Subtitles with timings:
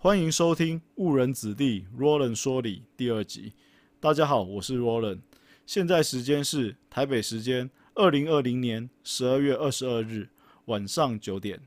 [0.00, 3.52] 欢迎收听《误人子弟》Roland 说理第二集。
[3.98, 5.18] 大家好，我是 Roland，
[5.66, 10.28] 现在时间是台北时间二零二零年十二月二十二日
[10.66, 11.60] 晚上九点。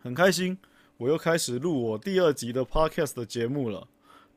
[0.00, 0.58] 很开心，
[0.96, 3.88] 我又开始录我第二集的 Podcast 的节目了。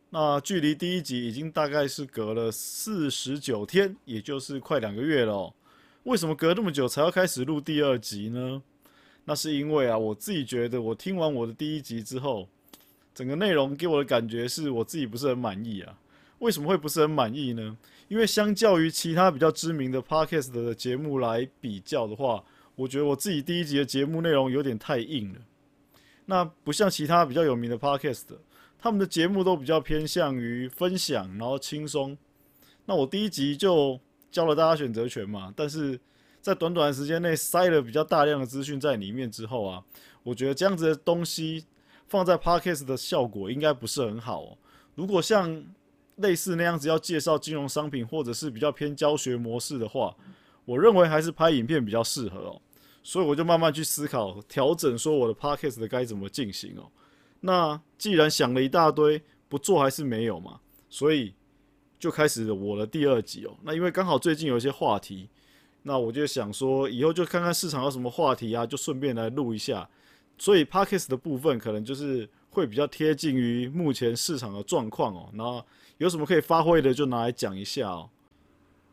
[0.09, 5.54] 那距离第一集已经大概是隔了四十九天，也就是快两个月了哦。
[6.05, 8.64] 为什么隔那么久才要开始录第二集呢？
[9.25, 12.50] 那是因为啊，我自己觉得我听完我的第一集之后，
[13.14, 15.98] 整个内容给我的感觉是我自己不是很满意啊。
[16.40, 17.77] 为什么会不是很满意呢？
[18.09, 22.44] 因为相较于其他比较知名的 podcast 的节目来比较的话，
[22.76, 25.40] 我觉得我自己第一集的节目内容有点太硬了。
[26.26, 28.23] 那不像其他比较有名的 podcast，
[28.77, 32.18] 他们的节目都比较偏向于分享，然后轻松。
[32.85, 33.98] 那我第一集就
[34.30, 35.98] 教了大家选择权嘛，但是
[36.41, 39.82] 在短短的时间内塞了比较大量的资讯在里面之后啊，
[40.23, 41.63] 我觉得这样子的东西
[42.13, 44.58] 放在 podcast 的效果应该不是很好哦。
[44.94, 45.66] 如果像
[46.17, 50.15] 类似那样子要介绍金融商品，或者是比较偏教学模式的话，
[50.63, 52.62] 我认为还是拍影片比较适合哦。
[53.01, 56.85] 所以我就慢慢去思考调整，说我的 podcast 的该怎么进行哦。
[57.40, 60.60] 那既然想了一大堆，不做还是没有嘛，
[60.91, 61.34] 所以
[61.98, 63.57] 就开始我的第二集哦。
[63.63, 65.28] 那因为刚好最近有一些话题，
[65.81, 69.90] 那我就想说以后就看看市场有什么话题啊，就顺便来录一下。
[70.44, 75.30] 所以 podcast 的部分可能就是会比较贴近于目前市场的状况哦。
[75.34, 75.66] 然后
[76.00, 78.09] 有什么可以发挥的，就拿来讲一下哦。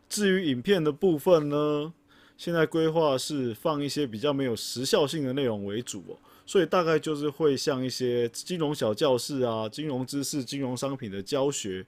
[0.09, 1.93] 至于影片的部分呢，
[2.37, 6.15] 现在规划是放一些比较没有时效性的内容为主哦，
[6.47, 11.85] 所以大概就是会像一些金融小教室啊、金融知识、金融商品的教学，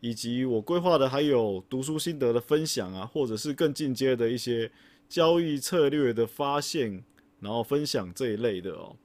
[0.00, 4.70] 以及我规划的还有读书心得的分享啊，或者是更进阶的一些
[5.08, 7.02] 交易策略的发现，
[7.40, 8.96] 然后分享这一类的哦。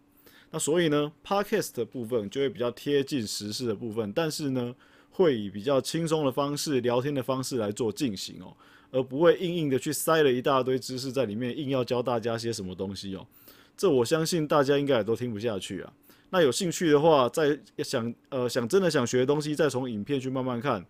[0.52, 4.76] 那所以呢，Podcast 的部分就会比较贴近时事的部分，但是呢。
[5.16, 8.52] 会以比较轻松的方式、聊天的方式来做进行哦，
[8.90, 13.24] 而不会硬硬的去塞了一大堆知识在里面，硬要教大家些什么东西哦。
[13.78, 15.94] 这我相信大家应该也都听不下去啊。
[16.32, 20.84] 那有兴趣的话，再想呃想真的想学的东西，再从影片去慢慢看，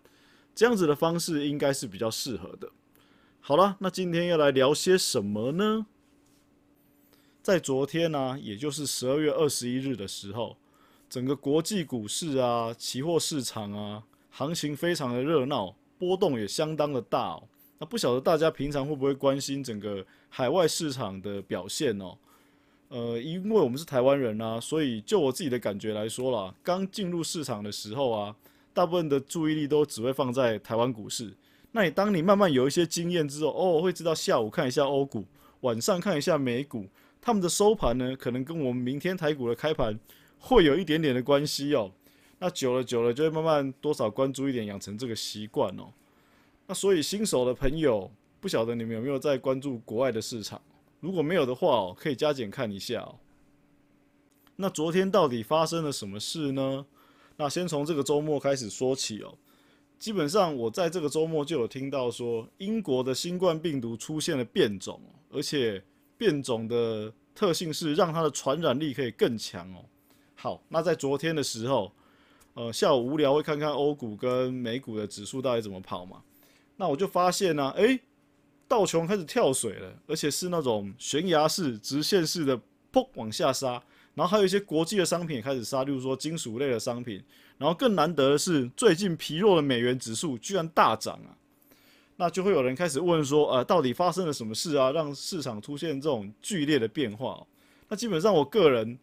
[0.54, 2.70] 这样子的方式应该是比较适合的。
[3.42, 5.84] 好了，那今天要来聊些什么呢？
[7.44, 10.56] 在昨天呢，也就是十二月二十一日的时候，
[11.10, 14.02] 整个国际股市啊、期货市场啊。
[14.30, 17.42] 行情非常的热闹，波动也相当的大哦。
[17.78, 22.16] 那不晓得大家平常会不会关心整个海外市场的表现哦？
[22.88, 28.34] 呃，因为我们是台湾人啊，所以就我自己的感觉来说啦，刚进入市场的时候啊，
[28.72, 31.34] 大部分的注意力都只会放在台湾股市。
[31.72, 35.26] 那你当你慢慢有一些经验之后，哦，会知道下午看一下欧股，
[35.60, 36.86] 晚上看一下美股，
[37.24, 39.98] 他们的收盘呢，可能跟我们明天台股的开盘
[40.38, 41.90] 会有一点点的关系哦。
[42.38, 45.90] 那久了久了，就会慢慢多少关注一点，养成这个习惯哦。
[46.66, 48.10] 那所以新手的朋友，
[48.42, 50.60] 不晓得你们有没有在关注国外的市场？
[51.00, 53.16] 如果没有的话哦，可以加减看一下哦。
[54.56, 56.84] 那昨天到底发生了什么事呢？
[57.38, 59.34] 那先从这个周末开始说起哦。
[59.98, 65.82] 基本上我在这个周末就有听到说，英国的新冠病毒出现了变种，而且
[66.16, 69.84] 变种的特性是让它的传染力可以更强哦。
[70.34, 71.92] 好，那在昨天的时候。
[72.56, 76.22] 呃，下午无聊会看看欧股跟美股的指数到底怎么跑嘛？
[76.76, 77.98] 那我就发现呢，诶，
[78.68, 82.56] 道琼开始跳水了，而且是那种悬崖式、直线式的
[82.92, 83.82] 砰往下杀，
[84.14, 87.20] 然后还有一些国际的商品也开始杀，例如说金属类的商品。
[87.58, 91.34] 然后更难得的是，最近疲弱的美元指数居然大涨啊！
[92.16, 97.46] 那就会有人开始问说，呃，到底发生了什么事啊，让市场出现这种剧烈的变化？
[97.88, 98.98] 那基本上我个人。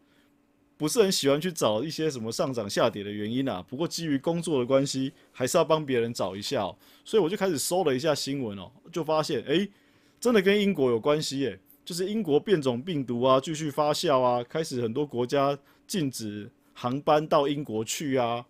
[0.77, 6.61] 不是很喜欢去找一些什么上涨下跌的原因啊，不过基于工作的关系，还是要帮别人找一下，
[7.05, 9.69] 所以我就开始搜了一下新闻哦，就发现哎，
[10.19, 15.55] 真的跟英国有关系耶，就是英国变种病毒啊继续发酵啊，开始很多国家
[15.85, 18.43] 禁止航班到英国去啊，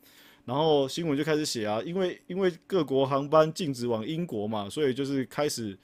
[0.46, 5.78] 然后新闻就开始写啊，因为因为各国航班禁止往英国嘛，所以就是开始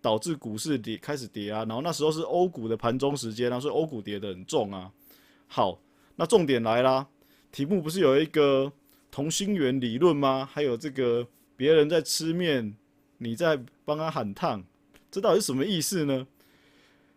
[0.00, 4.90] 导致股市跌开始跌啊，然后那时候是欧股的盘中时间啊，所以欧股跌得很重啊。
[5.46, 5.78] 好，
[6.16, 7.06] 那重点来啦，
[7.52, 8.72] 题目不是有一个
[9.10, 10.48] 同心圆理论吗？
[10.50, 11.26] 还有这个
[11.56, 12.74] 别人在吃面，
[13.18, 14.64] 你在帮他喊烫，
[15.10, 16.26] 这到底是什么意思呢？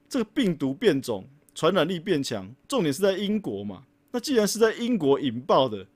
[0.09, 1.25] 这个病毒变种，
[1.56, 3.85] 传染力变强，重点是在英国嘛？
[4.12, 5.88] 那既然是在英国引爆的，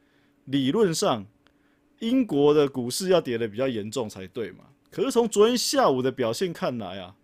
[0.47, 1.25] 理论上
[1.99, 4.65] 英国的股市要跌的比较严重才对嘛？
[4.89, 7.15] 可是从昨天下午的表现看来啊，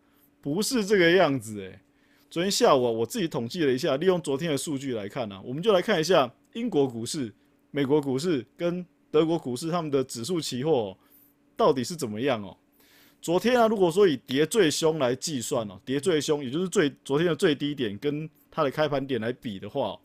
[0.41, 1.79] 不是这个样子诶。
[2.29, 7.33] 昨天下午啊，我自己统计了一下，利用昨天的数据来看呢，我们就来看一下英国股市
[7.71, 10.97] 美国股市跟德国股市他们的指数期货
[11.55, 12.57] 到底是怎么样哦？
[13.21, 19.97] 昨天啊，如果说以跌最凶来计算哦，跌最凶，也就是最昨天的最低点跟它的开盘点来比的话，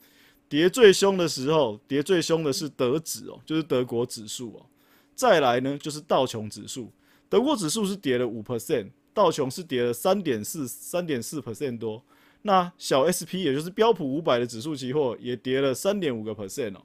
[0.49, 4.67] 跌最凶的时候，跌最凶的是德指哦，就是德国指数哦。
[5.15, 6.91] 再来呢，就是道琼指数，
[7.29, 12.03] 德国指数是跌了五 percent，道琼是跌了三点四三点四 percent 多。
[12.43, 16.83] 那小 SP 也就是标普五百的指数期货也跌了三点五个 percent 哦。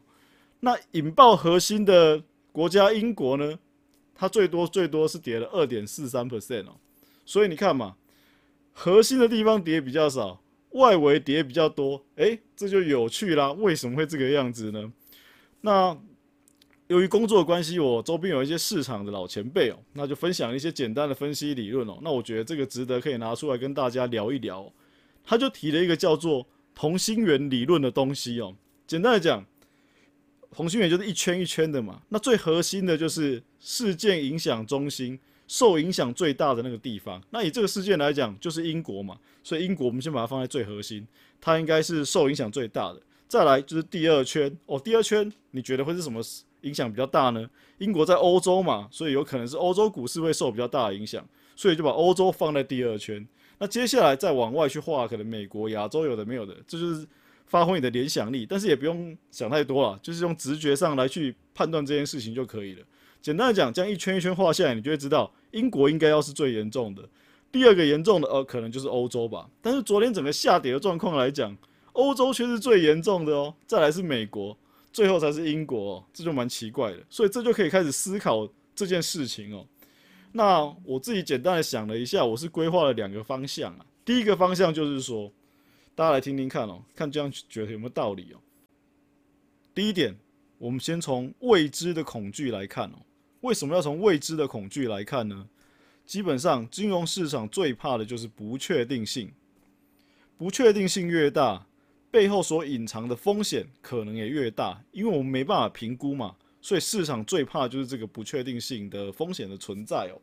[0.62, 3.60] 那引爆核心的国家英国呢？
[4.16, 6.76] 它最多最多是跌了二点四三 percent 哦，
[7.26, 7.96] 所以你看嘛，
[8.72, 10.40] 核心的地方跌比较少，
[10.74, 13.52] 外围跌比较多，诶，这就有趣啦。
[13.54, 14.92] 为什么会这个样子呢？
[15.62, 15.98] 那
[16.88, 21.98] 由于工作关系，我周边有一些市场的老前辈哦，那就分享一些简单的分析理论哦。
[22.02, 24.72] 那我觉得这个值得可以拿出来跟大家聊一聊。
[25.24, 28.56] 他就提了一个叫做同心圆理论的东西哦，
[28.86, 29.46] 简单的讲。
[30.56, 37.22] 同心圆就是一圈一圈的嘛，那最核心的就是事件影响中心，受影响最大的那个地方。
[37.30, 41.08] 那以这个事件来讲，就是英国嘛，所以英国我们先把它放在最核心，
[41.40, 43.02] 它应该是受影响最大的。
[43.28, 46.22] 再来就是第二圈哦，第二圈你觉得会是什么
[46.62, 47.50] 影响比较大呢？
[47.78, 51.26] 英国在欧洲嘛，所以有可能是欧洲股市会受比较大的影响，
[51.56, 53.28] 所以就把欧洲放在第二圈。
[53.60, 57.08] 那接下来再往外去画，可能美国、亚洲有的没有的，这就是。
[57.46, 62.84] 发挥你的联想力，但是也不用想太多了，就是用直觉上来去判断这件事情就可以了。
[63.24, 67.08] 简单的讲，这样一圈一圈画下来，你就会知道英国应该要是最严重的，
[67.52, 69.50] 第二个严重的呃，可能就是欧洲吧。
[69.62, 71.58] 但是昨天整个下跌的状况来讲，
[71.94, 74.56] 欧洲却是最严重的哦，再来是美国，
[74.92, 77.00] 最后才是英国，这就蛮奇怪的。
[77.10, 79.66] 所以这就可以开始思考这件事情哦。
[80.34, 83.86] 那我自己简单的想了一下，我是规划了两个方向啊。
[84.04, 85.32] 第一个方向就是说。
[85.96, 88.42] 大家来听听看哦，看这样觉得有没有道理哦？
[89.76, 90.18] 第一点，
[90.58, 92.96] 我们先从未知的恐惧来看哦。
[93.44, 95.48] 为什么要从未知的恐惧来看呢？
[96.06, 99.32] 基本上，金融市场最怕的就是不确定性。
[100.38, 101.68] 不确定性越大，
[102.10, 106.36] 背后所隐藏的风险可能也越大，因为我们没办法评估嘛。
[106.62, 110.16] 所以市场最怕就是这个不确定性的风险的存在哦。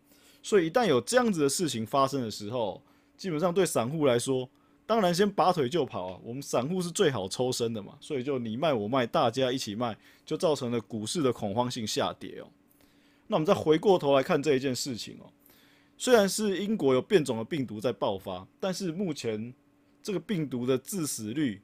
[0.43, 2.83] 所以一旦有这样子的事情发生的时候，
[3.19, 4.49] 基本上对散户来说，
[4.87, 6.21] 当然，先拔腿就跑啊！
[6.25, 9.95] 我们散户是最好抽身的嘛，所以就你卖我卖，大家一起卖，
[10.25, 12.49] 就造成了股市的恐慌性下跌哦。
[13.31, 15.31] 那我们再回过头来看这一件事情哦，
[15.97, 19.55] 虽然是英国有变种的病毒在爆发，但是目前
[20.03, 21.63] 这个病毒的致死率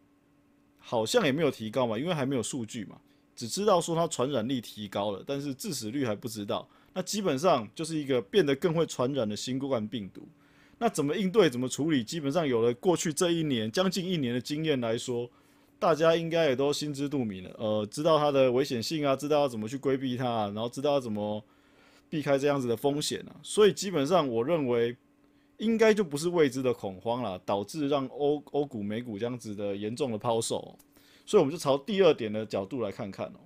[0.79, 3.01] 好像也没有提高嘛，因为还没有数据嘛，
[3.35, 6.69] 只知道说它传染力提高了，但是致死率还不知道。
[6.95, 10.23] 那基本上就是一个变得更会传染的新冠病毒。
[10.79, 12.05] 那怎么应对、怎么处理？
[12.05, 15.29] 基本上有了过去这一年将近一年的经验来说，
[15.81, 17.51] 大家应该也都心知肚明了。
[17.59, 21.43] 呃，知道它的危险性啊，知道要怎么去规避它，然后知道要怎么
[22.09, 23.37] 避开这样子的风险啊。
[23.43, 24.97] 所以基本上我认为，
[25.59, 30.79] 应该就不是未知的恐慌了，导致让欧欧股、美股这样子的严重的抛售。
[31.25, 33.41] 所以我们就朝第二点的角度来看看哦。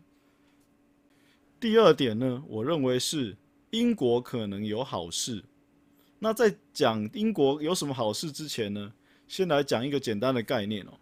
[1.59, 3.37] 第二点呢，我认为是
[3.71, 5.45] 英国可能有好事。
[6.19, 8.93] 那在讲英国有什么好事之前呢，
[9.27, 10.93] 先来讲一个简单的概念哦。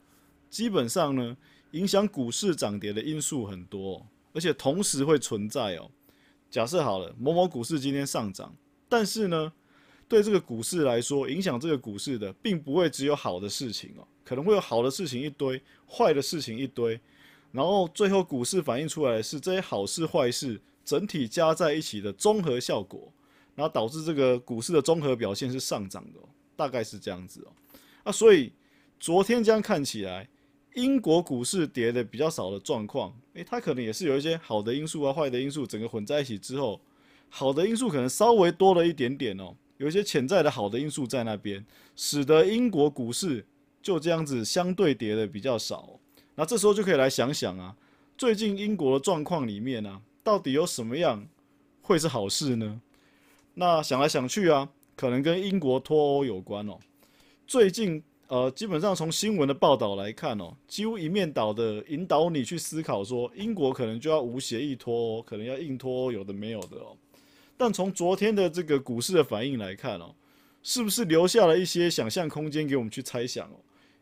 [0.48, 1.36] 基本上呢，
[1.72, 5.90] 影响股市涨跌的因素很多，而且同时会存在哦。
[6.50, 8.54] 假设好了，某某股市今天上涨，
[8.88, 9.52] 但是呢，
[10.08, 17.00] 对这个股市来说，影响这个股市的，并不会只有好的事情哦，可能会有好的事情一堆，坏的事情一堆，
[17.52, 23.12] 然后最后股市反映出来的是这些好事坏事整体加在一起的综合效果。
[23.54, 26.20] 然后导致这个股市的综合表现是上涨的，
[26.54, 27.50] 大概是这样子哦。
[28.04, 28.52] 啊，所以
[29.00, 30.28] 昨天这样看起来，
[30.78, 36.80] 英国股市跌的比较少的状况，诶，它可能也是有一些好的因素啊、坏的因素，整个混在一起之后，
[37.28, 41.64] 好的因素可能稍微多了一点点哦，有一些潜在的好的因素在那边，
[41.96, 43.44] 使得英国股市
[43.82, 45.98] 就这样子相对跌的比较少。
[46.36, 47.74] 那这时候就可以来想想啊，
[48.16, 51.26] 最近英国的状况里面呢，到底有什么样
[51.82, 52.80] 会是好事呢？
[53.54, 56.78] 那想来想去啊，可能跟英国脱欧有关哦。
[57.46, 66.94] 最近呃，基本上从新闻的报道来看哦，几乎一面倒的引导你去思考说，英国可能就要无协议脱欧，可能要硬脱欧，有的没有的哦。
[67.56, 70.14] 但从昨天的这个股市的反应来看哦，
[70.62, 73.56] 是不是留下了一些想象空间给我们去猜想哦？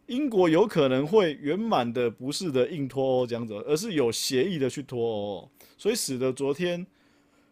[0.06, 6.84] 英国有可能会圆满的不是的硬脱欧这样子，而是有协议的去脱欧，所以使得昨天。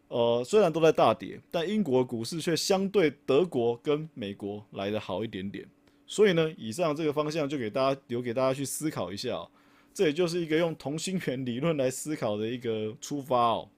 [0.08, 5.66] 呃，虽然都在大跌，但英国股市却相对德国跟美国来的好一点点。
[6.06, 9.50] 所以呢，以上这个方向就给大家留给大家去思考一下哦。
[9.92, 13.68] 这也就是一个用同心圆理论来思考的一个出发哦，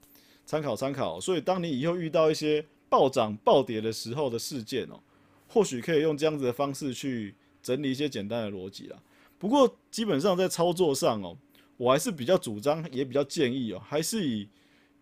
[0.47, 1.21] 参考参考。
[1.21, 4.99] 所以，当你以后遇到一些暴涨暴跌的时候的事件哦，
[5.47, 8.97] 或许可以用这样子的方式去整理一些简单的逻辑啦。
[9.39, 11.37] 不过，基本上在操作上哦，
[11.77, 14.49] 我还是比较主张，也比较建议哦，还是以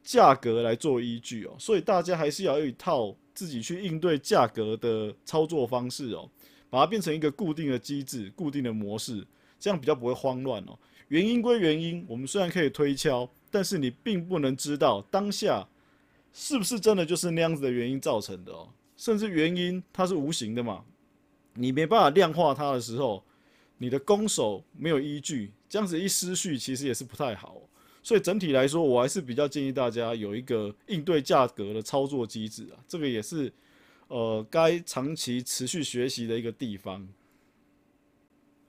[0.02, 1.54] 价格来做依据哦。
[1.60, 6.28] 所以，大家还是要有一套自己去应对价格的操作方式哦，
[6.74, 9.24] 把它变成一个固定的机制、固定的模式，
[9.60, 10.76] 这样比较不会慌乱哦。
[11.06, 15.68] 原因归原因，我们虽然可以推敲，但是你并不能知道当下
[16.32, 18.68] 是不是真的就是那样子的原因造成的哦。
[18.96, 20.84] 甚至原因它是无形的嘛，
[21.54, 23.22] 你没办法量化它的时候，
[23.78, 27.62] 你的攻守没有依据，这样子一失序，其实也是不太好。
[28.02, 33.52] 所以整体来说，我还是比较建议大家有一个应对价格的操作机制啊，这个也是
[34.08, 37.08] 呃该长期持续学习的一个地方。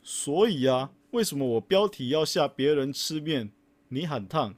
[0.02, 0.92] 所以啊。
[1.12, 3.50] 为什么我标题要下别人吃面，
[3.88, 4.54] 你喊烫？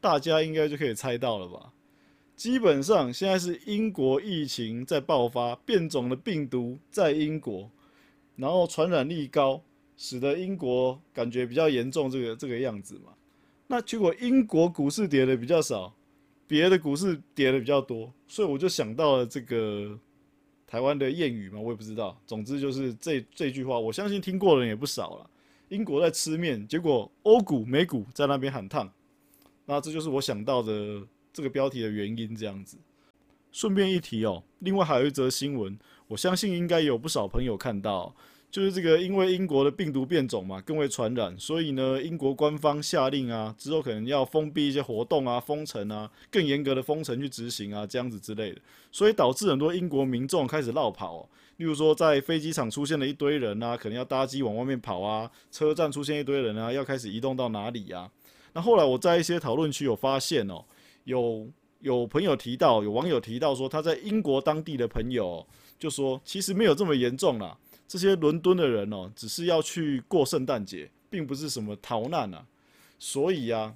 [0.00, 1.74] 大家应该就可以猜到了吧？
[2.34, 7.70] 基本上现在是英国疫情在爆发，变种的病毒在英国，
[8.36, 9.62] 然后传染力高，
[9.94, 13.12] 使得英国感觉比较严重，这个这个样子嘛。
[13.66, 15.94] 那结果英国股市跌的比较少，
[16.46, 19.98] 别的股市跌的比较多，所以我就想到了这个
[20.70, 22.16] 台湾的谚语嘛，我也不知道。
[22.24, 25.28] 总之就是这这句话，我相信听过的人也不少了。
[25.68, 28.88] 英国在吃面，结果欧股、美股在那边喊烫，
[29.66, 32.36] 那这就是我想到的这个标题的原因。
[32.36, 32.76] 这样子，
[33.50, 38.14] 顺便一提哦，另外还有一则新闻，我相信应该有不少朋友看到，
[38.50, 51.28] 就是这个因为英国的病毒变种嘛，更为传染，所以呢，英国官方下令啊，之后可能要封闭一些活动啊，封城啊，更严格的封城去执行啊，这样子之类的，所以导致很多英国民众开始绕跑。
[51.58, 58.10] 例如说，在飞机场出现了一堆人啊，可能要搭机往外面跑啊；车站出现一堆人啊，要开始移动到哪里呀？
[58.52, 60.64] 那后来我在一些讨论区有发现哦，
[61.04, 61.46] 有
[61.80, 65.46] 有朋友提到，有网友提到说，他在英国当地的朋友
[65.78, 67.56] 就说，其实没有这么严重啦。
[67.90, 72.46] 这些伦敦的人哦，只是要去过圣诞节，并不是什么逃难啊。
[73.00, 73.74] 所以啊，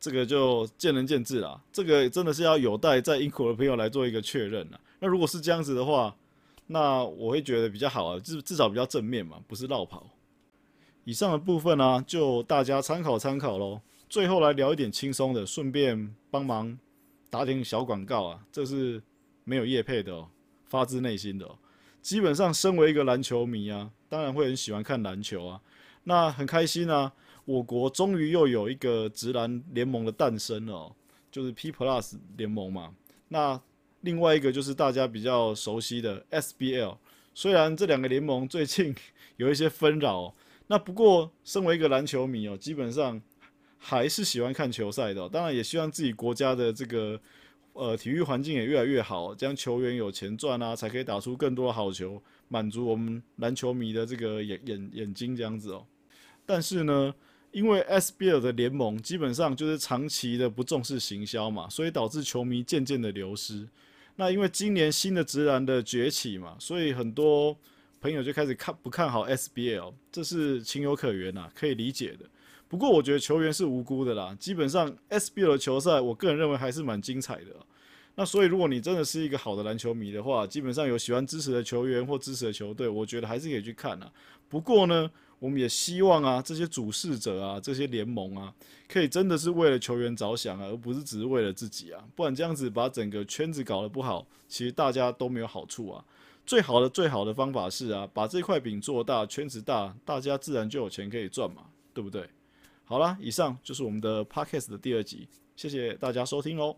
[0.00, 1.60] 这个就见仁见智啦。
[1.70, 4.80] 这个真的是要有待在英国的朋友来做一个确认了。
[4.98, 6.16] 那如果是这样子的话，
[6.68, 10.08] 那我会觉得比较好啊，至至少比较正面嘛，不是绕跑。
[11.04, 13.82] 以上的部分呢，就大家参考参考喽。
[14.08, 16.78] 最后来聊一点轻松的，顺便帮忙
[17.28, 19.02] 打点小广告啊，这是
[19.44, 20.30] 没有业配的哦，
[20.64, 21.46] 发自内心的。
[22.06, 25.60] 基本上，身为一个篮球迷啊，当然会很喜欢看篮球啊。
[26.04, 27.12] 那很开心啊，
[27.44, 30.94] 我国终于又有一个直男联盟的诞生了，
[31.32, 32.94] 就是 P Plus 联盟嘛。
[33.26, 33.60] 那
[34.02, 36.96] 另外一个就是大家比较熟悉的 SBL，
[37.34, 38.94] 虽然这两个联盟最近
[39.36, 40.32] 有一些纷扰，
[40.68, 43.20] 那不过身为一个篮球迷哦，基本上
[43.78, 45.28] 还是喜欢看球赛的。
[45.28, 47.20] 当然也希望自己国家的这个
[47.76, 55.86] 呃体育环境也越来越好，这样球员有钱赚啊，才可以打出更多好球，满足我们篮球迷的这个眼眼眼睛这样子哦。
[56.44, 57.14] 但是呢，
[57.52, 63.68] 因为 SBL 的联盟基本上就是长期的不重视行销嘛，所以导致球迷渐渐的流失。
[64.16, 67.56] 那因为今年新的直男的崛起嘛，所以很多
[68.00, 72.24] 朋友就开始看不看好 SBL，这是情有可原呐，可以理解的。
[72.68, 77.56] 不过我觉得球员是无辜的啦，基本上 SBL 的球赛，我个人认为还是蛮精彩的。
[78.18, 84.10] 那所以如果你真的是一个好的篮球迷的话，基本上有喜欢支持的球员或支持的球队，我觉得还是可以去看呐。
[84.48, 88.52] 不过呢，我们也希望啊，这些主事者啊，这些联盟啊，
[88.88, 92.02] 可以真的是为了球员着想啊，而不是只是为了自己啊。
[92.16, 96.02] 不然这样子把整个圈子搞得不好，其实大家都没有好处啊。
[96.46, 102.26] 最好的最好的方法是啊，把这块饼做大，圈子大，大家自然就有钱可以赚嘛，对不对？
[102.88, 106.76] 好了，以上就是我们的 podcast 的第二集，谢谢大家收听哦。